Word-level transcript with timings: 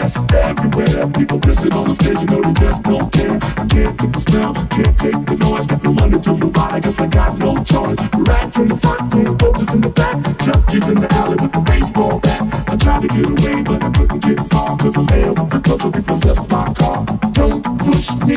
everywhere. 0.00 1.08
People 1.12 1.38
pissing 1.40 1.74
on 1.74 1.84
the 1.84 1.94
stage, 1.94 2.20
you 2.22 2.28
know 2.32 2.40
they 2.40 2.54
just 2.60 2.82
don't 2.82 3.08
care. 3.12 3.36
I 3.60 3.64
can't 3.68 3.96
the 3.98 4.20
smell, 4.20 4.52
can't 4.72 4.96
take 4.98 5.20
the 5.28 5.36
noise. 5.44 5.66
Got 5.66 5.82
no 5.84 5.92
money 5.92 6.18
to 6.20 6.32
move 6.36 6.56
on, 6.56 6.80
guess 6.80 7.00
I 7.00 7.06
got 7.08 7.38
no 7.38 7.56
choice. 7.64 7.98
Rats 8.28 8.58
in 8.58 8.68
the 8.68 8.76
front, 8.76 9.12
in 9.74 9.80
the 9.80 9.90
back. 9.90 10.16
Junkies 10.44 10.88
in 10.88 11.00
the 11.00 11.08
alley 11.16 11.36
with 11.40 11.52
the 11.52 11.62
baseball 11.64 12.20
bat. 12.20 12.40
I 12.68 12.76
tried 12.76 13.02
to 13.02 13.08
get 13.08 13.24
away, 13.24 13.62
but 13.64 13.82
I 13.82 13.90
couldn't 13.90 14.20
get 14.20 14.40
far. 14.52 14.76
Cause 14.76 14.96
a 14.96 15.04
man 15.08 15.34
with 15.34 15.50
the 15.50 15.60
culture 15.64 15.92
my 16.52 16.66
car. 16.76 17.04
Don't 17.32 17.62
push 17.80 18.12
me, 18.28 18.36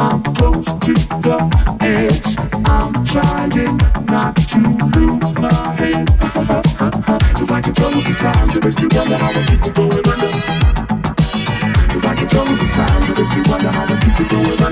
I'm 0.00 0.22
close 0.36 0.72
to 0.84 0.94
the 1.24 1.38
edge. 1.84 2.28
I'm 2.64 2.92
trying 3.04 3.76
not 4.08 4.36
to 4.52 4.60
lose 4.96 5.30
my 5.36 5.52
head. 5.76 6.06
Cause 7.36 7.50
I 7.50 7.60
control 7.60 7.92
sometimes, 8.00 8.54
it 8.56 8.64
makes 8.64 8.78
me 8.80 8.88
wonder 8.92 9.16
how 9.16 9.32
I'm 9.32 9.52
even 9.52 9.72
going 9.72 10.07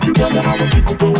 Cause 0.00 0.08
you 0.08 0.14
know 0.14 0.30
that 0.30 0.46
I'm 0.46 0.66
a 0.66 0.70
people 0.70 1.19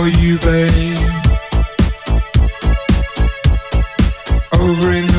for 0.00 0.08
you, 0.08 0.38
babe. 0.38 0.98
Over 4.52 4.92
in 4.92 5.09